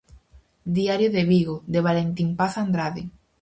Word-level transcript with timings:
Diario 0.77 1.11
de 1.11 1.23
Vigo, 1.31 1.63
de 1.67 1.79
Valentín 1.87 2.35
Paz-Andrade. 2.35 3.03